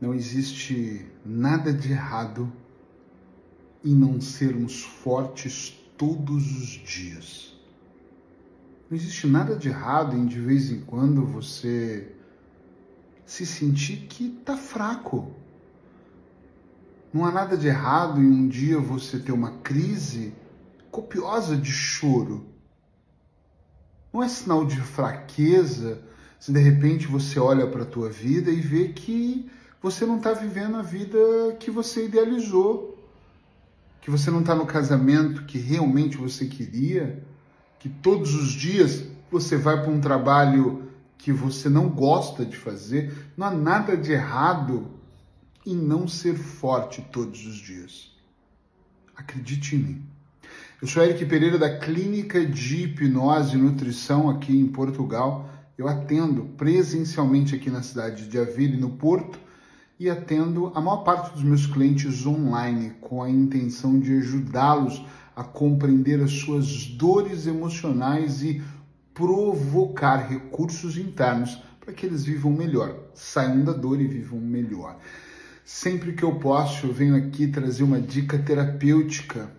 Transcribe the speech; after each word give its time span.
Não 0.00 0.14
existe 0.14 1.04
nada 1.24 1.72
de 1.72 1.90
errado 1.90 2.52
em 3.84 3.94
não 3.94 4.20
sermos 4.20 4.82
fortes 4.82 5.76
todos 5.96 6.44
os 6.56 6.68
dias. 6.68 7.58
Não 8.88 8.96
existe 8.96 9.26
nada 9.26 9.56
de 9.56 9.68
errado 9.68 10.16
em 10.16 10.24
de 10.24 10.40
vez 10.40 10.70
em 10.70 10.80
quando 10.80 11.26
você 11.26 12.14
se 13.26 13.44
sentir 13.44 14.06
que 14.08 14.38
está 14.38 14.56
fraco. 14.56 15.34
Não 17.12 17.24
há 17.24 17.32
nada 17.32 17.56
de 17.56 17.66
errado 17.66 18.20
em 18.20 18.26
um 18.26 18.48
dia 18.48 18.78
você 18.78 19.18
ter 19.18 19.32
uma 19.32 19.58
crise 19.58 20.32
copiosa 20.90 21.56
de 21.56 21.72
choro. 21.72 22.46
Não 24.12 24.22
é 24.22 24.28
sinal 24.28 24.64
de 24.64 24.80
fraqueza 24.80 26.02
se 26.38 26.52
de 26.52 26.60
repente 26.60 27.06
você 27.06 27.38
olha 27.38 27.66
para 27.66 27.82
a 27.82 27.86
tua 27.86 28.08
vida 28.08 28.50
e 28.50 28.60
vê 28.60 28.88
que 28.88 29.50
você 29.80 30.04
não 30.04 30.16
está 30.16 30.32
vivendo 30.32 30.76
a 30.76 30.82
vida 30.82 31.18
que 31.60 31.70
você 31.70 32.06
idealizou, 32.06 32.98
que 34.00 34.10
você 34.10 34.30
não 34.30 34.40
está 34.40 34.54
no 34.54 34.66
casamento 34.66 35.44
que 35.44 35.58
realmente 35.58 36.16
você 36.16 36.46
queria, 36.46 37.22
que 37.78 37.88
todos 37.88 38.34
os 38.34 38.52
dias 38.52 39.04
você 39.30 39.56
vai 39.56 39.80
para 39.80 39.90
um 39.90 40.00
trabalho 40.00 40.88
que 41.16 41.32
você 41.32 41.68
não 41.68 41.88
gosta 41.88 42.44
de 42.44 42.56
fazer. 42.56 43.12
Não 43.36 43.46
há 43.46 43.50
nada 43.50 43.96
de 43.96 44.12
errado 44.12 44.88
em 45.66 45.74
não 45.74 46.08
ser 46.08 46.36
forte 46.36 47.02
todos 47.12 47.44
os 47.46 47.56
dias. 47.56 48.12
Acredite 49.16 49.76
em 49.76 49.78
mim. 49.80 50.02
Eu 50.80 50.86
sou 50.86 51.02
Eric 51.02 51.26
Pereira 51.26 51.58
da 51.58 51.76
Clínica 51.76 52.44
de 52.46 52.84
Hipnose 52.84 53.56
e 53.56 53.60
Nutrição 53.60 54.30
aqui 54.30 54.56
em 54.56 54.68
Portugal. 54.68 55.50
Eu 55.76 55.88
atendo 55.88 56.44
presencialmente 56.56 57.54
aqui 57.54 57.68
na 57.68 57.82
cidade 57.82 58.28
de 58.28 58.38
Avila, 58.38 58.76
no 58.76 58.90
Porto, 58.90 59.38
e 59.98 60.08
atendo 60.08 60.70
a 60.74 60.80
maior 60.80 60.98
parte 60.98 61.32
dos 61.32 61.42
meus 61.42 61.66
clientes 61.66 62.24
online 62.24 62.90
com 63.00 63.22
a 63.22 63.28
intenção 63.28 63.98
de 63.98 64.16
ajudá-los 64.18 65.04
a 65.34 65.42
compreender 65.42 66.22
as 66.22 66.30
suas 66.32 66.86
dores 66.86 67.46
emocionais 67.46 68.42
e 68.42 68.62
provocar 69.12 70.28
recursos 70.28 70.96
internos 70.96 71.60
para 71.80 71.92
que 71.92 72.06
eles 72.06 72.24
vivam 72.24 72.52
melhor, 72.52 72.96
saiam 73.14 73.64
da 73.64 73.72
dor 73.72 74.00
e 74.00 74.06
vivam 74.06 74.38
melhor. 74.38 74.98
Sempre 75.64 76.12
que 76.12 76.22
eu 76.22 76.36
posso, 76.36 76.86
eu 76.86 76.92
venho 76.92 77.16
aqui 77.16 77.48
trazer 77.48 77.82
uma 77.82 78.00
dica 78.00 78.38
terapêutica. 78.38 79.50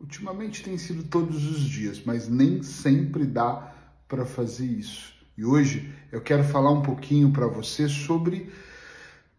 Ultimamente 0.00 0.62
tem 0.62 0.78
sido 0.78 1.02
todos 1.04 1.50
os 1.50 1.60
dias, 1.60 2.02
mas 2.04 2.28
nem 2.28 2.62
sempre 2.62 3.24
dá 3.24 3.74
para 4.06 4.24
fazer 4.24 4.66
isso. 4.66 5.14
E 5.36 5.44
hoje 5.44 5.92
eu 6.10 6.20
quero 6.20 6.44
falar 6.44 6.70
um 6.70 6.82
pouquinho 6.82 7.32
para 7.32 7.46
você 7.46 7.88
sobre 7.88 8.50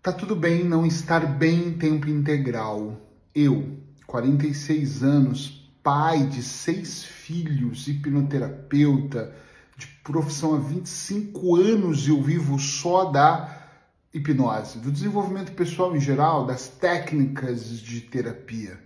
Tá 0.03 0.11
tudo 0.11 0.35
bem 0.35 0.65
não 0.65 0.85
estar 0.85 1.25
bem 1.25 1.67
em 1.69 1.77
tempo 1.77 2.09
integral. 2.09 2.99
Eu, 3.33 3.77
46 4.05 5.01
anos, 5.01 5.71
pai 5.81 6.25
de 6.25 6.43
seis 6.43 7.05
filhos, 7.05 7.87
hipnoterapeuta, 7.87 9.33
de 9.77 9.87
profissão 10.03 10.55
há 10.55 10.59
25 10.59 11.55
anos 11.55 12.05
eu 12.05 12.21
vivo 12.21 12.59
só 12.59 13.05
da 13.05 13.69
hipnose, 14.13 14.77
do 14.79 14.91
desenvolvimento 14.91 15.53
pessoal 15.53 15.95
em 15.95 16.01
geral, 16.01 16.45
das 16.45 16.67
técnicas 16.67 17.79
de 17.79 18.01
terapia. 18.01 18.77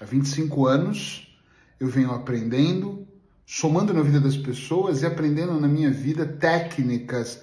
Há 0.00 0.06
25 0.06 0.66
anos 0.66 1.38
eu 1.78 1.88
venho 1.88 2.10
aprendendo, 2.10 3.06
somando 3.44 3.92
na 3.92 4.00
vida 4.00 4.18
das 4.18 4.38
pessoas 4.38 5.02
e 5.02 5.06
aprendendo 5.06 5.60
na 5.60 5.68
minha 5.68 5.90
vida 5.90 6.24
técnicas 6.24 7.42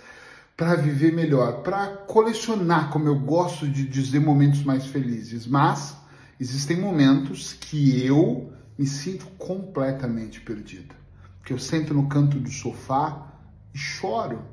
para 0.59 0.75
viver 0.75 1.13
melhor, 1.13 1.63
para 1.63 1.87
colecionar, 1.87 2.89
como 2.89 3.07
eu 3.07 3.17
gosto 3.17 3.65
de 3.65 3.87
dizer, 3.87 4.19
momentos 4.19 4.61
mais 4.61 4.87
felizes. 4.87 5.47
Mas 5.47 5.95
existem 6.37 6.75
momentos 6.75 7.53
que 7.53 8.05
eu 8.05 8.51
me 8.77 8.85
sinto 8.85 9.25
completamente 9.37 10.41
perdida. 10.41 10.93
Que 11.45 11.53
eu 11.53 11.57
sento 11.57 11.93
no 11.93 12.09
canto 12.09 12.37
do 12.37 12.51
sofá 12.51 13.39
e 13.73 13.77
choro, 13.77 14.43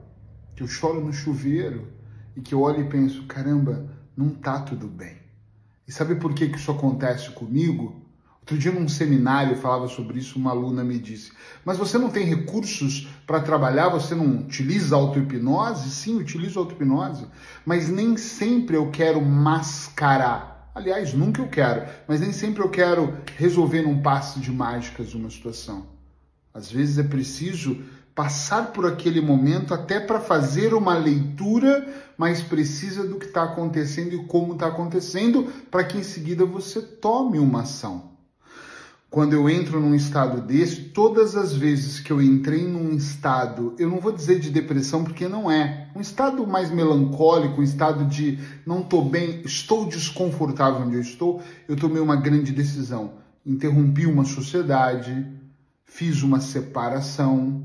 que 0.54 0.62
eu 0.62 0.68
choro 0.68 1.04
no 1.04 1.12
chuveiro 1.12 1.88
e 2.36 2.40
que 2.40 2.54
eu 2.54 2.60
olho 2.60 2.82
e 2.82 2.88
penso, 2.88 3.24
caramba, 3.24 3.92
não 4.16 4.30
tá 4.30 4.60
tudo 4.60 4.86
bem. 4.86 5.16
E 5.88 5.90
sabe 5.90 6.14
por 6.14 6.34
que, 6.34 6.48
que 6.48 6.56
isso 6.56 6.70
acontece 6.70 7.30
comigo? 7.30 8.05
Outro 8.46 8.58
dia, 8.58 8.70
num 8.70 8.88
seminário, 8.88 9.56
falava 9.56 9.88
sobre 9.88 10.20
isso, 10.20 10.38
uma 10.38 10.52
aluna 10.52 10.84
me 10.84 11.00
disse: 11.00 11.32
Mas 11.64 11.76
você 11.76 11.98
não 11.98 12.08
tem 12.08 12.24
recursos 12.24 13.08
para 13.26 13.40
trabalhar? 13.40 13.88
Você 13.88 14.14
não 14.14 14.38
utiliza 14.38 14.94
auto-hipnose? 14.94 15.90
Sim, 15.90 16.14
utilizo 16.14 16.60
auto-hipnose, 16.60 17.26
mas 17.64 17.88
nem 17.88 18.16
sempre 18.16 18.76
eu 18.76 18.88
quero 18.92 19.20
mascarar. 19.20 20.70
Aliás, 20.72 21.12
nunca 21.12 21.42
eu 21.42 21.48
quero, 21.48 21.88
mas 22.06 22.20
nem 22.20 22.30
sempre 22.30 22.62
eu 22.62 22.70
quero 22.70 23.18
resolver 23.36 23.82
num 23.82 24.00
passe 24.00 24.38
de 24.38 24.52
mágicas 24.52 25.12
uma 25.12 25.28
situação. 25.28 25.88
Às 26.54 26.70
vezes 26.70 26.98
é 26.98 27.02
preciso 27.02 27.82
passar 28.14 28.72
por 28.72 28.86
aquele 28.86 29.20
momento 29.20 29.74
até 29.74 29.98
para 29.98 30.20
fazer 30.20 30.72
uma 30.72 30.96
leitura 30.96 31.84
mais 32.16 32.42
precisa 32.42 33.04
do 33.04 33.18
que 33.18 33.26
está 33.26 33.42
acontecendo 33.42 34.14
e 34.14 34.24
como 34.26 34.52
está 34.52 34.68
acontecendo, 34.68 35.52
para 35.68 35.82
que 35.82 35.98
em 35.98 36.04
seguida 36.04 36.44
você 36.46 36.80
tome 36.80 37.40
uma 37.40 37.62
ação 37.62 38.14
quando 39.08 39.32
eu 39.32 39.48
entro 39.48 39.80
num 39.80 39.94
estado 39.94 40.40
desse, 40.40 40.82
todas 40.82 41.36
as 41.36 41.54
vezes 41.54 42.00
que 42.00 42.12
eu 42.12 42.20
entrei 42.20 42.66
num 42.66 42.92
estado, 42.92 43.74
eu 43.78 43.88
não 43.88 44.00
vou 44.00 44.12
dizer 44.12 44.40
de 44.40 44.50
depressão 44.50 45.04
porque 45.04 45.28
não 45.28 45.50
é, 45.50 45.88
um 45.94 46.00
estado 46.00 46.46
mais 46.46 46.70
melancólico, 46.70 47.60
um 47.60 47.64
estado 47.64 48.04
de 48.06 48.38
não 48.66 48.80
estou 48.80 49.04
bem, 49.08 49.42
estou 49.44 49.86
desconfortável 49.86 50.86
onde 50.86 50.96
eu 50.96 51.00
estou, 51.00 51.40
eu 51.68 51.76
tomei 51.76 52.02
uma 52.02 52.16
grande 52.16 52.52
decisão. 52.52 53.14
Interrompi 53.44 54.06
uma 54.06 54.24
sociedade, 54.24 55.24
fiz 55.84 56.22
uma 56.22 56.40
separação, 56.40 57.64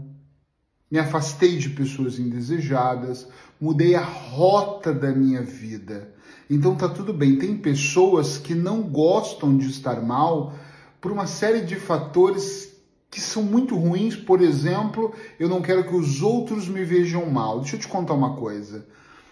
me 0.92 1.00
afastei 1.00 1.58
de 1.58 1.70
pessoas 1.70 2.20
indesejadas, 2.20 3.28
mudei 3.60 3.96
a 3.96 4.04
rota 4.04 4.94
da 4.94 5.12
minha 5.12 5.42
vida. 5.42 6.14
Então 6.50 6.76
tá 6.76 6.88
tudo 6.88 7.14
bem. 7.14 7.38
Tem 7.38 7.58
pessoas 7.58 8.38
que 8.38 8.54
não 8.54 8.84
gostam 8.84 9.58
de 9.58 9.68
estar 9.70 10.02
mal 10.02 10.54
por 11.02 11.12
uma 11.12 11.26
série 11.26 11.62
de 11.62 11.76
fatores 11.76 12.72
que 13.10 13.20
são 13.20 13.42
muito 13.42 13.76
ruins. 13.76 14.16
Por 14.16 14.40
exemplo, 14.40 15.14
eu 15.40 15.50
não 15.50 15.62
quero 15.62 15.84
que 15.84 15.96
os 15.96 16.22
outros 16.22 16.68
me 16.68 16.86
vejam 16.86 17.30
mal. 17.30 17.60
Deixa 17.60 17.76
eu 17.76 17.80
te 17.80 17.88
contar 17.88 18.14
uma 18.14 18.36
coisa. 18.36 18.86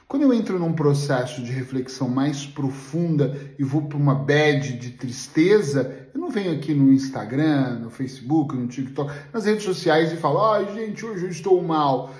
Quando 0.07 0.23
eu 0.23 0.33
entro 0.33 0.57
num 0.57 0.73
processo 0.73 1.43
de 1.43 1.51
reflexão 1.51 2.09
mais 2.09 2.43
profunda 2.43 3.39
e 3.59 3.63
vou 3.63 3.83
para 3.83 3.95
uma 3.95 4.15
bad 4.15 4.73
de 4.73 4.89
tristeza, 4.89 6.09
eu 6.11 6.19
não 6.19 6.31
venho 6.31 6.51
aqui 6.51 6.73
no 6.73 6.91
Instagram, 6.91 7.81
no 7.81 7.91
Facebook, 7.91 8.55
no 8.55 8.67
TikTok, 8.67 9.13
nas 9.31 9.45
redes 9.45 9.63
sociais 9.63 10.11
e 10.11 10.17
falo: 10.17 10.43
ai, 10.43 10.67
ah, 10.67 10.73
gente, 10.73 11.05
hoje 11.05 11.25
eu 11.25 11.29
estou 11.29 11.61
mal. 11.61 12.11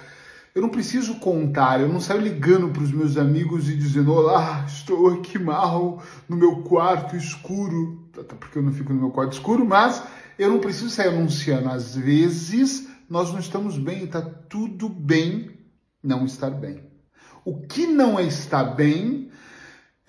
Eu 0.54 0.62
não 0.62 0.70
preciso 0.70 1.16
contar, 1.16 1.82
eu 1.82 1.88
não 1.88 2.00
saio 2.00 2.22
ligando 2.22 2.70
para 2.70 2.84
os 2.84 2.92
meus 2.92 3.18
amigos 3.18 3.68
e 3.68 3.76
dizendo: 3.76 4.14
Olá, 4.14 4.66
estou 4.68 5.08
aqui 5.08 5.40
mal 5.40 6.04
no 6.28 6.38
meu 6.38 6.58
quarto 6.58 7.16
escuro 7.16 7.99
porque 8.40 8.58
eu 8.58 8.64
não 8.64 8.72
fico 8.72 8.94
no 8.94 9.00
meu 9.00 9.12
quarto 9.12 9.34
escuro, 9.34 9.66
mas 9.66 10.03
eu 10.38 10.50
não 10.50 10.59
preciso 10.59 10.90
sair 10.90 11.09
anunciando. 11.09 11.70
Às 11.70 11.96
vezes 11.96 12.88
nós 13.09 13.31
não 13.31 13.40
estamos 13.40 13.78
bem, 13.78 14.03
está 14.03 14.22
tudo 14.22 14.88
bem 14.88 15.52
não 16.03 16.25
estar 16.25 16.50
bem. 16.50 16.84
O 17.44 17.62
que 17.62 17.88
não 17.88 18.20
está 18.20 18.64
bem 18.64 19.30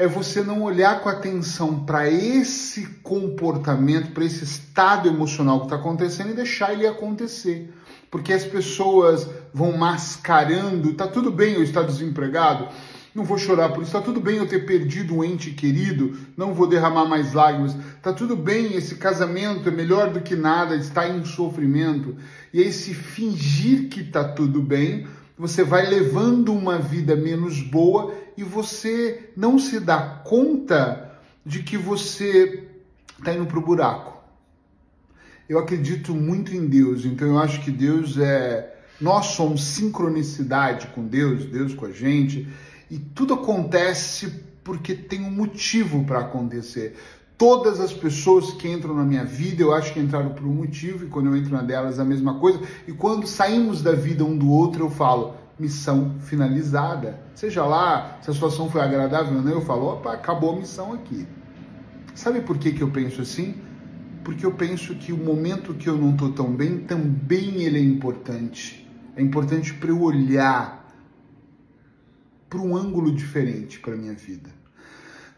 é 0.01 0.07
você 0.07 0.43
não 0.43 0.63
olhar 0.63 1.03
com 1.03 1.09
atenção 1.09 1.85
para 1.85 2.09
esse 2.09 2.87
comportamento, 3.03 4.13
para 4.13 4.25
esse 4.25 4.45
estado 4.45 5.09
emocional 5.09 5.61
que 5.61 5.67
está 5.67 5.77
acontecendo 5.77 6.31
e 6.31 6.35
deixar 6.35 6.73
ele 6.73 6.87
acontecer. 6.87 7.73
Porque 8.11 8.33
as 8.33 8.45
pessoas 8.45 9.29
vão 9.53 9.77
mascarando, 9.77 10.95
tá 10.95 11.07
tudo 11.07 11.31
bem 11.31 11.55
eu 11.55 11.63
estar 11.63 11.83
desempregado, 11.83 12.69
não 13.15 13.25
vou 13.25 13.39
chorar 13.39 13.71
por 13.71 13.83
isso. 13.83 13.97
Está 13.97 14.01
tudo 14.01 14.21
bem 14.21 14.37
eu 14.37 14.47
ter 14.47 14.65
perdido 14.65 15.15
um 15.15 15.25
ente 15.25 15.51
querido, 15.51 16.17
não 16.37 16.55
vou 16.55 16.67
derramar 16.67 17.07
mais 17.07 17.33
lágrimas. 17.33 17.77
Está 17.97 18.13
tudo 18.13 18.37
bem, 18.37 18.75
esse 18.75 18.97
casamento 18.97 19.69
é 19.69 19.73
melhor 19.73 20.13
do 20.13 20.21
que 20.21 20.37
nada, 20.37 20.77
está 20.77 21.09
em 21.09 21.25
sofrimento. 21.25 22.17
E 22.53 22.61
aí, 22.61 22.73
se 22.73 22.95
fingir 22.95 23.89
que 23.89 24.01
está 24.01 24.25
tudo 24.25 24.63
bem, 24.63 25.07
você 25.37 25.65
vai 25.65 25.87
levando 25.87 26.53
uma 26.53 26.79
vida 26.79 27.17
menos 27.17 27.61
boa 27.63 28.15
e 28.37 28.45
você 28.45 29.31
não 29.37 29.59
se 29.59 29.81
dá 29.81 29.99
conta 30.25 31.11
de 31.45 31.63
que 31.63 31.77
você 31.77 32.69
está 33.19 33.33
indo 33.33 33.47
para 33.47 33.59
o 33.59 33.63
buraco. 33.63 34.21
Eu 35.49 35.59
acredito 35.59 36.15
muito 36.15 36.55
em 36.55 36.67
Deus, 36.67 37.05
então 37.05 37.27
eu 37.27 37.39
acho 37.39 37.61
que 37.63 37.71
Deus 37.71 38.17
é. 38.19 38.77
Nós 39.01 39.27
somos 39.29 39.65
sincronicidade 39.65 40.89
com 40.89 41.07
Deus, 41.07 41.47
Deus 41.47 41.75
com 41.75 41.87
a 41.87 41.91
gente. 41.91 42.47
E 42.91 42.99
tudo 42.99 43.35
acontece 43.35 44.45
porque 44.65 44.95
tem 44.95 45.25
um 45.25 45.31
motivo 45.31 46.05
para 46.05 46.21
acontecer. 46.21 46.97
Todas 47.39 47.81
as 47.81 47.93
pessoas 47.93 48.53
que 48.53 48.69
entram 48.69 48.95
na 48.95 49.05
minha 49.05 49.25
vida, 49.25 49.63
eu 49.63 49.73
acho 49.73 49.95
que 49.95 50.01
entraram 50.01 50.31
por 50.31 50.45
um 50.45 50.53
motivo, 50.53 51.07
e 51.07 51.09
quando 51.09 51.27
eu 51.27 51.37
entro 51.37 51.53
na 51.53 51.63
delas, 51.63 51.99
a 51.99 52.05
mesma 52.05 52.39
coisa. 52.39 52.61
E 52.87 52.93
quando 52.93 53.27
saímos 53.27 53.81
da 53.81 53.93
vida 53.93 54.25
um 54.25 54.37
do 54.37 54.51
outro, 54.51 54.85
eu 54.85 54.91
falo: 54.91 55.35
missão 55.61 56.17
finalizada. 56.21 57.21
Seja 57.35 57.65
lá 57.65 58.19
se 58.23 58.31
a 58.31 58.35
situação 58.35 58.71
foi 58.71 58.81
agradável 58.81 59.37
ou 59.37 59.43
não, 59.43 59.53
eu 59.53 59.61
falo, 59.61 59.87
opa, 59.87 60.13
acabou 60.13 60.55
a 60.55 60.59
missão 60.59 60.93
aqui. 60.93 61.27
Sabe 62.15 62.41
por 62.41 62.59
que, 62.59 62.73
que 62.73 62.83
eu 62.83 62.91
penso 62.91 63.23
assim? 63.23 63.55
Porque 64.25 64.45
eu 64.45 64.53
penso 64.53 64.95
que 64.95 65.13
o 65.13 65.17
momento 65.17 65.75
que 65.75 65.89
eu 65.89 65.97
não 65.97 66.11
estou 66.11 66.33
tão 66.33 66.53
bem, 66.53 66.79
também 66.79 67.63
ele 67.63 67.79
é 67.79 67.83
importante. 67.83 68.89
É 69.17 69.23
importante 69.23 69.75
para 69.75 69.91
eu 69.91 70.03
olhar 70.03 70.80
para 72.51 72.61
um 72.61 72.77
ângulo 72.77 73.15
diferente 73.15 73.79
para 73.79 73.97
minha 73.97 74.13
vida. 74.13 74.51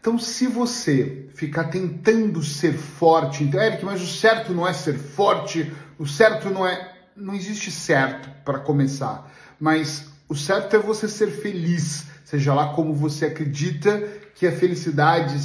Então, 0.01 0.17
se 0.17 0.47
você 0.47 1.29
ficar 1.33 1.65
tentando 1.65 2.43
ser 2.43 2.73
forte, 2.73 3.43
então, 3.43 3.61
Eric, 3.61 3.85
mas 3.85 4.01
o 4.01 4.07
certo 4.07 4.51
não 4.51 4.67
é 4.67 4.73
ser 4.73 4.97
forte, 4.97 5.71
o 5.97 6.05
certo 6.05 6.49
não 6.49 6.67
é. 6.67 6.91
Não 7.15 7.35
existe 7.35 7.71
certo 7.71 8.27
para 8.43 8.57
começar, 8.59 9.31
mas 9.59 10.07
o 10.27 10.35
certo 10.35 10.75
é 10.75 10.79
você 10.79 11.07
ser 11.07 11.27
feliz, 11.27 12.07
seja 12.25 12.53
lá 12.53 12.73
como 12.73 12.93
você 12.93 13.27
acredita 13.27 14.01
que 14.33 14.47
a 14.47 14.51
felicidade 14.51 15.39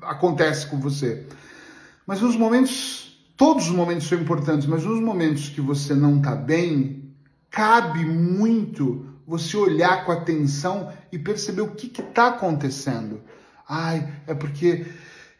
acontece 0.00 0.66
com 0.66 0.80
você. 0.80 1.26
Mas 2.06 2.22
nos 2.22 2.34
momentos, 2.34 3.22
todos 3.36 3.66
os 3.66 3.72
momentos 3.72 4.08
são 4.08 4.18
importantes, 4.18 4.66
mas 4.66 4.84
nos 4.84 5.00
momentos 5.00 5.50
que 5.50 5.60
você 5.60 5.94
não 5.94 6.16
está 6.16 6.34
bem, 6.34 7.12
cabe 7.50 8.06
muito 8.06 9.09
você 9.30 9.56
olhar 9.56 10.04
com 10.04 10.10
atenção 10.10 10.92
e 11.12 11.16
perceber 11.16 11.60
o 11.60 11.70
que 11.70 11.86
está 11.86 12.26
acontecendo. 12.26 13.22
Ai, 13.66 14.12
é 14.26 14.34
porque 14.34 14.84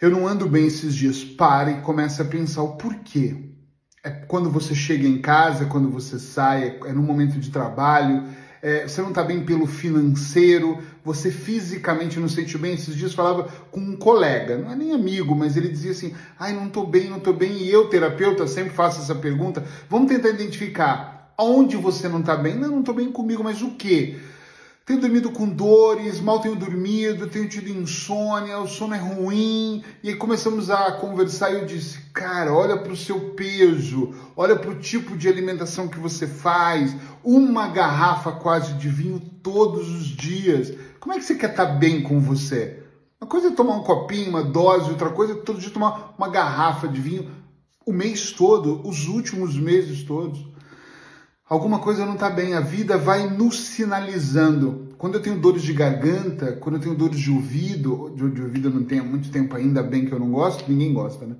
eu 0.00 0.08
não 0.08 0.28
ando 0.28 0.48
bem 0.48 0.64
esses 0.68 0.94
dias. 0.94 1.24
Pare 1.24 1.72
e 1.72 1.80
comece 1.80 2.22
a 2.22 2.24
pensar 2.24 2.62
o 2.62 2.76
porquê. 2.76 3.50
É 4.04 4.10
quando 4.10 4.48
você 4.48 4.76
chega 4.76 5.08
em 5.08 5.20
casa, 5.20 5.66
quando 5.66 5.90
você 5.90 6.20
sai, 6.20 6.78
é 6.86 6.92
no 6.92 7.02
momento 7.02 7.36
de 7.40 7.50
trabalho, 7.50 8.28
é, 8.62 8.86
você 8.86 9.02
não 9.02 9.08
está 9.08 9.24
bem 9.24 9.44
pelo 9.44 9.66
financeiro, 9.66 10.78
você 11.04 11.32
fisicamente 11.32 12.20
não 12.20 12.28
se 12.28 12.36
sente 12.36 12.56
bem. 12.56 12.74
Esses 12.74 12.94
dias 12.94 13.12
falava 13.12 13.48
com 13.72 13.80
um 13.80 13.96
colega, 13.96 14.56
não 14.56 14.70
é 14.70 14.76
nem 14.76 14.92
amigo, 14.92 15.34
mas 15.34 15.56
ele 15.56 15.68
dizia 15.68 15.90
assim: 15.90 16.14
ai, 16.38 16.52
não 16.52 16.68
estou 16.68 16.86
bem, 16.86 17.10
não 17.10 17.18
estou 17.18 17.34
bem. 17.34 17.56
E 17.56 17.68
eu, 17.68 17.88
terapeuta, 17.88 18.46
sempre 18.46 18.72
faço 18.72 19.00
essa 19.00 19.16
pergunta. 19.16 19.64
Vamos 19.88 20.12
tentar 20.12 20.28
identificar 20.28 21.19
Onde 21.42 21.74
você 21.74 22.06
não 22.06 22.20
está 22.20 22.36
bem? 22.36 22.54
Não, 22.54 22.68
não 22.68 22.80
estou 22.80 22.94
bem 22.94 23.10
comigo, 23.10 23.42
mas 23.42 23.62
o 23.62 23.70
quê? 23.70 24.20
Tenho 24.84 25.00
dormido 25.00 25.30
com 25.30 25.48
dores, 25.48 26.20
mal 26.20 26.38
tenho 26.40 26.54
dormido, 26.54 27.28
tenho 27.28 27.48
tido 27.48 27.70
insônia, 27.70 28.58
o 28.58 28.66
sono 28.66 28.94
é 28.94 28.98
ruim. 28.98 29.82
E 30.02 30.10
aí 30.10 30.16
começamos 30.16 30.68
a 30.68 30.92
conversar 30.92 31.50
e 31.50 31.54
eu 31.54 31.64
disse: 31.64 31.98
Cara, 32.12 32.52
olha 32.52 32.76
para 32.76 32.92
o 32.92 32.96
seu 32.96 33.30
peso, 33.30 34.14
olha 34.36 34.54
para 34.54 34.70
o 34.70 34.78
tipo 34.80 35.16
de 35.16 35.28
alimentação 35.28 35.88
que 35.88 35.98
você 35.98 36.26
faz, 36.26 36.94
uma 37.24 37.68
garrafa 37.68 38.32
quase 38.32 38.74
de 38.74 38.88
vinho 38.90 39.18
todos 39.42 39.88
os 39.88 40.06
dias. 40.08 40.74
Como 40.98 41.14
é 41.14 41.18
que 41.18 41.24
você 41.24 41.36
quer 41.36 41.52
estar 41.52 41.66
tá 41.66 41.72
bem 41.72 42.02
com 42.02 42.20
você? 42.20 42.82
Uma 43.18 43.28
coisa 43.28 43.48
é 43.48 43.52
tomar 43.52 43.76
um 43.76 43.82
copinho, 43.82 44.28
uma 44.28 44.42
dose, 44.42 44.90
outra 44.90 45.08
coisa 45.08 45.32
é 45.32 45.36
todo 45.36 45.58
dia 45.58 45.70
tomar 45.70 46.14
uma 46.18 46.28
garrafa 46.28 46.86
de 46.86 47.00
vinho 47.00 47.30
o 47.86 47.92
mês 47.92 48.30
todo, 48.30 48.86
os 48.86 49.08
últimos 49.08 49.56
meses 49.56 50.02
todos 50.02 50.50
alguma 51.50 51.80
coisa 51.80 52.06
não 52.06 52.14
está 52.14 52.30
bem, 52.30 52.54
a 52.54 52.60
vida 52.60 52.96
vai 52.96 53.28
nos 53.28 53.58
sinalizando. 53.58 54.88
Quando 54.96 55.16
eu 55.16 55.20
tenho 55.20 55.36
dores 55.36 55.62
de 55.62 55.72
garganta, 55.72 56.52
quando 56.52 56.76
eu 56.76 56.80
tenho 56.80 56.94
dores 56.94 57.18
de 57.18 57.30
ouvido, 57.30 58.14
de, 58.14 58.30
de 58.30 58.42
ouvido 58.42 58.68
eu 58.68 58.72
não 58.72 58.84
tenho 58.84 59.02
há 59.02 59.04
muito 59.04 59.30
tempo 59.32 59.56
ainda, 59.56 59.82
bem 59.82 60.06
que 60.06 60.12
eu 60.12 60.20
não 60.20 60.30
gosto, 60.30 60.70
ninguém 60.70 60.94
gosta, 60.94 61.26
né? 61.26 61.34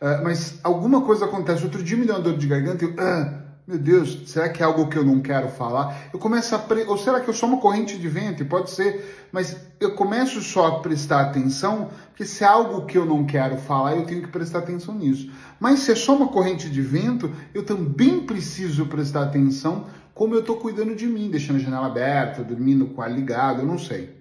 Uh, 0.00 0.22
mas 0.22 0.60
alguma 0.62 1.02
coisa 1.02 1.24
acontece. 1.24 1.64
Outro 1.64 1.82
dia 1.82 1.96
me 1.96 2.06
deu 2.06 2.14
uma 2.14 2.20
dor 2.20 2.36
de 2.36 2.46
garganta 2.46 2.84
e 2.84 2.88
eu, 2.88 2.94
ah, 2.98 3.45
meu 3.66 3.78
Deus, 3.80 4.22
será 4.26 4.48
que 4.48 4.62
é 4.62 4.64
algo 4.64 4.88
que 4.88 4.96
eu 4.96 5.04
não 5.04 5.20
quero 5.20 5.48
falar? 5.48 6.08
Eu 6.12 6.20
começo 6.20 6.54
a. 6.54 6.58
Pre... 6.58 6.84
Ou 6.84 6.96
será 6.96 7.18
que 7.20 7.28
eu 7.28 7.34
sou 7.34 7.48
uma 7.48 7.58
corrente 7.58 7.98
de 7.98 8.08
vento? 8.08 8.44
Pode 8.44 8.70
ser, 8.70 9.28
mas 9.32 9.56
eu 9.80 9.96
começo 9.96 10.40
só 10.40 10.68
a 10.68 10.78
prestar 10.78 11.22
atenção, 11.22 11.90
porque 12.08 12.24
se 12.24 12.44
é 12.44 12.46
algo 12.46 12.86
que 12.86 12.96
eu 12.96 13.04
não 13.04 13.26
quero 13.26 13.56
falar, 13.56 13.96
eu 13.96 14.06
tenho 14.06 14.22
que 14.22 14.28
prestar 14.28 14.60
atenção 14.60 14.94
nisso. 14.94 15.32
Mas 15.58 15.80
se 15.80 15.90
é 15.90 15.96
só 15.96 16.14
uma 16.14 16.28
corrente 16.28 16.70
de 16.70 16.80
vento, 16.80 17.32
eu 17.52 17.64
também 17.64 18.20
preciso 18.20 18.86
prestar 18.86 19.24
atenção 19.24 19.86
como 20.14 20.34
eu 20.34 20.40
estou 20.40 20.56
cuidando 20.58 20.94
de 20.94 21.06
mim, 21.08 21.28
deixando 21.28 21.56
a 21.56 21.60
janela 21.60 21.88
aberta, 21.88 22.44
dormindo 22.44 22.86
com 22.86 23.02
ar 23.02 23.10
ligado, 23.10 23.62
eu 23.62 23.66
não 23.66 23.78
sei 23.78 24.16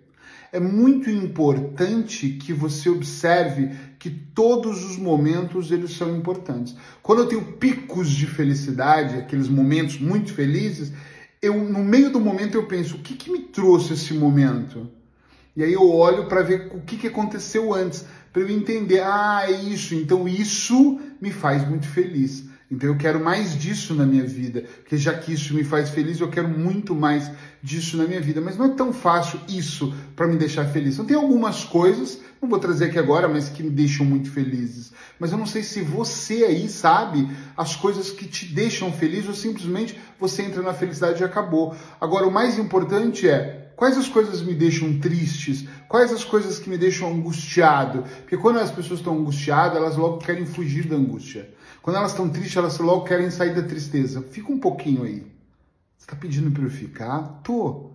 é 0.55 0.59
muito 0.59 1.09
importante 1.09 2.29
que 2.29 2.53
você 2.53 2.89
observe 2.89 3.75
que 4.05 4.11
todos 4.11 4.85
os 4.85 4.97
momentos 4.97 5.71
eles 5.71 5.97
são 5.97 6.15
importantes. 6.15 6.75
Quando 7.01 7.23
eu 7.23 7.25
tenho 7.27 7.41
picos 7.53 8.07
de 8.11 8.27
felicidade, 8.27 9.17
aqueles 9.17 9.47
momentos 9.47 9.97
muito 9.97 10.31
felizes, 10.31 10.93
eu 11.41 11.55
no 11.55 11.83
meio 11.83 12.11
do 12.11 12.19
momento 12.19 12.53
eu 12.53 12.67
penso, 12.67 12.97
o 12.97 12.99
que, 12.99 13.15
que 13.15 13.31
me 13.31 13.39
trouxe 13.39 13.93
esse 13.93 14.13
momento? 14.13 14.87
E 15.55 15.63
aí 15.63 15.73
eu 15.73 15.89
olho 15.89 16.27
para 16.27 16.43
ver 16.43 16.71
o 16.75 16.81
que, 16.81 16.97
que 16.97 17.07
aconteceu 17.07 17.73
antes, 17.73 18.05
para 18.31 18.43
eu 18.43 18.49
entender, 18.51 19.01
ah, 19.01 19.45
é 19.47 19.53
isso, 19.53 19.95
então 19.95 20.27
isso 20.27 20.99
me 21.19 21.31
faz 21.31 21.67
muito 21.67 21.87
feliz. 21.87 22.44
Então 22.69 22.89
eu 22.89 22.97
quero 22.97 23.23
mais 23.23 23.55
disso 23.55 23.93
na 23.93 24.05
minha 24.05 24.23
vida, 24.23 24.63
porque 24.81 24.97
já 24.97 25.13
que 25.13 25.31
isso 25.31 25.53
me 25.53 25.63
faz 25.63 25.89
feliz, 25.91 26.19
eu 26.19 26.29
quero 26.29 26.49
muito 26.49 26.95
mais 26.95 27.31
disso 27.61 27.95
na 27.95 28.05
minha 28.05 28.19
vida. 28.19 28.41
Mas 28.41 28.57
não 28.57 28.65
é 28.65 28.69
tão 28.69 28.91
fácil 28.91 29.39
isso 29.47 29.93
para 30.15 30.27
me 30.27 30.35
deixar 30.35 30.65
feliz. 30.65 30.95
Então 30.95 31.05
tem 31.05 31.15
algumas 31.15 31.63
coisas, 31.63 32.19
não 32.41 32.49
vou 32.49 32.57
trazer 32.57 32.85
aqui 32.85 32.97
agora, 32.97 33.27
mas 33.27 33.49
que 33.49 33.61
me 33.61 33.69
deixam 33.69 34.05
muito 34.05 34.31
felizes. 34.31 34.91
Mas 35.19 35.31
eu 35.31 35.37
não 35.37 35.45
sei 35.45 35.61
se 35.61 35.81
você 35.81 36.43
aí 36.43 36.67
sabe 36.67 37.29
as 37.55 37.75
coisas 37.75 38.09
que 38.09 38.25
te 38.25 38.45
deixam 38.47 38.91
feliz 38.91 39.27
ou 39.27 39.35
simplesmente 39.35 39.99
você 40.19 40.41
entra 40.41 40.63
na 40.63 40.73
felicidade 40.73 41.21
e 41.21 41.25
acabou. 41.25 41.75
Agora 42.01 42.27
o 42.27 42.31
mais 42.31 42.57
importante 42.57 43.29
é 43.29 43.61
Quais 43.75 43.97
as 43.97 44.07
coisas 44.07 44.41
me 44.41 44.53
deixam 44.53 44.99
tristes? 44.99 45.67
Quais 45.89 46.11
as 46.13 46.23
coisas 46.23 46.57
que 46.57 46.69
me 46.69 46.77
deixam 46.77 47.11
angustiado? 47.11 48.03
Porque 48.21 48.37
quando 48.37 48.59
as 48.59 48.71
pessoas 48.71 48.99
estão 48.99 49.17
angustiadas, 49.17 49.77
elas 49.77 49.97
logo 49.97 50.19
querem 50.19 50.45
fugir 50.45 50.87
da 50.87 50.95
angústia. 50.95 51.49
Quando 51.85 51.97
elas 51.97 52.13
estão 52.13 52.27
tristes, 52.27 52.57
elas 52.57 52.79
logo 52.79 53.03
querem 53.03 53.29
sair 53.29 53.53
da 53.53 53.61
tristeza. 53.61 54.25
Fica 54.31 54.51
um 54.51 54.59
pouquinho 54.59 55.03
aí. 55.03 55.19
Você 55.95 56.05
está 56.05 56.15
pedindo 56.15 56.49
para 56.49 56.63
eu 56.63 56.69
ficar? 56.71 57.41
Tô. 57.43 57.91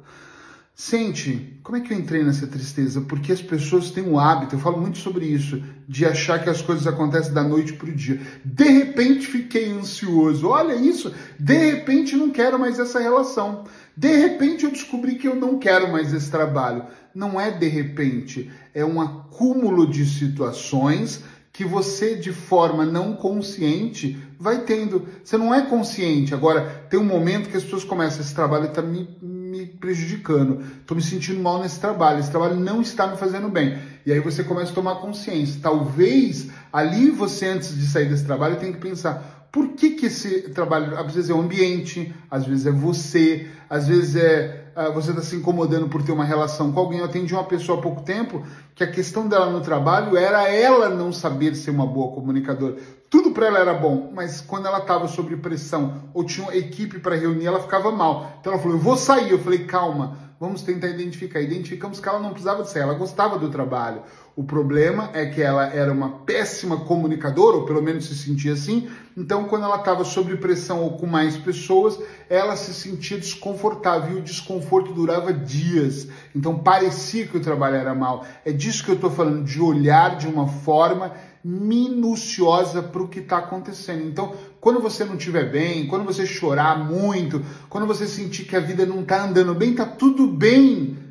Sente, 0.72 1.58
como 1.64 1.76
é 1.76 1.81
que 1.81 1.92
eu 1.92 1.98
entrei 1.98 2.22
nessa 2.22 2.46
tristeza? 2.46 3.00
Porque 3.00 3.32
as 3.32 3.42
pessoas 3.42 3.90
têm 3.90 4.04
um 4.04 4.16
hábito, 4.16 4.54
eu 4.54 4.60
falo 4.60 4.81
muito 4.81 4.98
sobre 4.98 5.26
isso, 5.26 5.60
de 5.88 6.06
achar 6.06 6.40
que 6.40 6.48
as 6.48 6.62
coisas 6.62 6.87
acontecem 6.87 7.32
da 7.32 7.42
noite 7.42 7.72
para 7.72 7.90
o 7.90 7.92
dia. 7.92 8.20
De 8.44 8.69
repente 8.69 9.26
fiquei 9.26 9.72
ansioso, 9.72 10.46
olha 10.46 10.76
isso, 10.76 11.12
de 11.37 11.58
repente 11.58 12.14
não 12.14 12.31
quero 12.31 12.60
mais 12.60 12.78
essa 12.78 13.00
relação. 13.00 13.64
De 13.96 14.16
repente 14.16 14.66
eu 14.66 14.70
descobri 14.70 15.16
que 15.16 15.26
eu 15.26 15.34
não 15.34 15.58
quero 15.58 15.90
mais 15.90 16.12
esse 16.12 16.31
trabalho. 16.31 16.84
Não 17.12 17.40
é 17.40 17.50
de 17.50 17.66
repente, 17.66 18.52
é 18.72 18.84
um 18.84 19.00
acúmulo 19.00 19.90
de 19.90 20.06
situações 20.06 21.25
que 21.52 21.64
você, 21.64 22.14
de 22.14 22.33
forma 22.33 22.87
não 22.87 23.14
consciente, 23.14 24.19
vai 24.38 24.61
tendo. 24.61 25.07
Você 25.23 25.37
não 25.37 25.54
é 25.54 25.62
consciente. 25.62 26.33
Agora, 26.33 26.87
tem 26.88 26.99
um 26.99 27.04
momento 27.04 27.49
que 27.49 27.57
as 27.57 27.64
pessoas 27.64 27.85
começam, 27.85 28.21
esse 28.21 28.35
trabalho 28.35 28.66
está 28.66 28.80
me, 28.80 29.09
me 29.21 29.66
prejudicando, 29.66 30.64
estou 30.80 30.97
me 30.97 31.02
sentindo 31.02 31.40
mal 31.40 31.61
nesse 31.61 31.80
trabalho, 31.80 32.21
esse 32.21 32.30
trabalho 32.30 32.57
não 32.57 32.80
está 32.80 33.07
me 33.07 33.16
fazendo 33.16 33.49
bem. 33.49 33.78
E 34.07 34.12
aí 34.12 34.21
você 34.21 34.45
começa 34.45 34.71
a 34.71 34.75
tomar 34.75 34.97
consciência. 34.97 35.61
Talvez 35.61 36.49
ali 36.73 37.11
você, 37.11 37.47
antes 37.47 37.76
de 37.76 37.87
sair 37.87 38.09
desse 38.09 38.25
trabalho, 38.25 38.57
tenha 38.57 38.73
que 38.73 38.78
pensar, 38.78 39.49
por 39.50 39.71
que, 39.71 39.90
que 39.90 40.07
esse 40.07 40.42
trabalho, 40.50 40.97
às 40.97 41.12
vezes 41.12 41.30
é 41.30 41.35
o 41.35 41.40
ambiente, 41.40 42.14
às 42.30 42.47
vezes 42.47 42.66
é 42.66 42.71
você, 42.71 43.49
às 43.69 43.88
vezes 43.88 44.14
é 44.14 44.60
você 44.94 45.10
está 45.10 45.22
se 45.22 45.36
incomodando 45.36 45.88
por 45.88 46.02
ter 46.02 46.12
uma 46.12 46.24
relação 46.24 46.72
com 46.72 46.80
alguém. 46.80 47.00
Eu 47.00 47.04
atendi 47.04 47.34
uma 47.34 47.44
pessoa 47.44 47.78
há 47.78 47.82
pouco 47.82 48.02
tempo 48.02 48.44
que 48.74 48.84
a 48.84 48.90
questão 48.90 49.28
dela 49.28 49.50
no 49.50 49.60
trabalho 49.60 50.16
era 50.16 50.48
ela 50.48 50.88
não 50.88 51.12
saber 51.12 51.54
ser 51.54 51.70
uma 51.70 51.86
boa 51.86 52.14
comunicadora. 52.14 52.76
Tudo 53.08 53.32
para 53.32 53.46
ela 53.46 53.58
era 53.58 53.74
bom, 53.74 54.10
mas 54.14 54.40
quando 54.40 54.66
ela 54.66 54.78
estava 54.78 55.08
sob 55.08 55.36
pressão 55.36 56.10
ou 56.14 56.24
tinha 56.24 56.46
uma 56.46 56.56
equipe 56.56 56.98
para 57.00 57.16
reunir, 57.16 57.46
ela 57.46 57.60
ficava 57.60 57.90
mal. 57.90 58.36
Então 58.40 58.52
ela 58.52 58.62
falou: 58.62 58.76
Eu 58.76 58.82
vou 58.82 58.96
sair. 58.96 59.30
Eu 59.30 59.38
falei: 59.38 59.64
Calma, 59.64 60.16
vamos 60.38 60.62
tentar 60.62 60.88
identificar. 60.88 61.40
Identificamos 61.40 62.00
que 62.00 62.08
ela 62.08 62.20
não 62.20 62.30
precisava 62.30 62.62
de 62.62 62.70
sair, 62.70 62.82
ela 62.82 62.94
gostava 62.94 63.38
do 63.38 63.50
trabalho. 63.50 64.02
O 64.40 64.44
problema 64.44 65.11
é 65.12 65.26
que 65.26 65.42
ela 65.42 65.66
era 65.66 65.92
uma 65.92 66.09
péssima 66.20 66.78
comunicadora, 66.78 67.59
ou 67.59 67.66
pelo 67.66 67.82
menos 67.82 68.06
se 68.06 68.14
sentia 68.14 68.54
assim. 68.54 68.88
Então, 69.14 69.44
quando 69.44 69.66
ela 69.66 69.76
estava 69.76 70.02
sob 70.02 70.35
pressão 70.38 70.82
ou 70.82 70.97
com 70.97 71.06
mais 71.06 71.37
pessoas, 71.37 71.99
ela 72.26 72.56
se 72.56 72.73
sentia 72.73 73.18
desconfortável 73.18 74.16
e 74.16 74.18
o 74.18 74.23
desconforto 74.23 74.94
durava 74.94 75.30
dias. 75.30 76.09
Então, 76.35 76.59
parecia 76.59 77.26
que 77.26 77.37
o 77.37 77.40
trabalho 77.42 77.76
era 77.76 77.94
mal. 77.94 78.25
É 78.42 78.50
disso 78.50 78.82
que 78.82 78.90
eu 78.90 78.94
estou 78.94 79.11
falando, 79.11 79.44
de 79.44 79.61
olhar 79.61 80.16
de 80.16 80.26
uma 80.26 80.49
forma 80.49 81.12
minuciosa 81.44 82.82
para 82.82 83.02
o 83.02 83.09
que 83.09 83.18
está 83.18 83.37
acontecendo. 83.37 84.04
Então, 84.04 84.35
quando 84.59 84.80
você 84.80 85.04
não 85.04 85.16
estiver 85.16 85.50
bem, 85.52 85.87
quando 85.87 86.06
você 86.06 86.25
chorar 86.25 86.82
muito, 86.82 87.44
quando 87.68 87.87
você 87.87 88.06
sentir 88.06 88.44
que 88.44 88.56
a 88.56 88.61
vida 88.61 88.87
não 88.87 89.02
está 89.02 89.23
andando 89.23 89.54
bem, 89.54 89.73
está 89.73 89.85
tudo 89.85 90.26
bem 90.26 91.10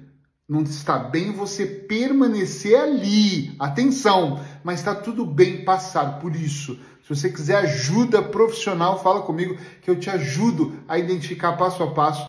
não 0.49 0.63
está 0.63 0.97
bem 0.97 1.31
você 1.31 1.63
permanecer 1.63 2.75
ali. 2.75 3.55
Atenção, 3.59 4.43
mas 4.63 4.79
está 4.79 4.95
tudo 4.95 5.23
bem 5.23 5.63
passar 5.63 6.19
por 6.19 6.35
isso. 6.35 6.79
Se 7.03 7.15
você 7.15 7.29
quiser 7.29 7.57
ajuda 7.57 8.21
profissional, 8.21 9.01
fala 9.01 9.21
comigo 9.21 9.55
que 9.81 9.89
eu 9.91 9.99
te 9.99 10.09
ajudo 10.09 10.73
a 10.87 10.97
identificar 10.97 11.53
passo 11.53 11.83
a 11.83 11.91
passo 11.91 12.27